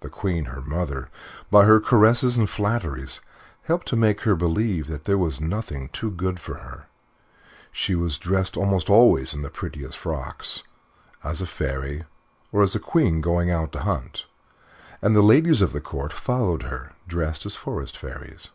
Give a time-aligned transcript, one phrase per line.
[0.00, 1.08] The Queen, her mother,
[1.50, 3.22] by her caresses and flatteries,
[3.62, 6.84] helped to make her believe that there was nothing too good for her.
[7.72, 10.64] She was dressed almost always in the prettiest frocks,
[11.24, 12.04] as a fairy,
[12.52, 14.26] or as a queen going out to hunt,
[15.00, 18.48] and the ladies of the Court followed her dressed as forest fairies.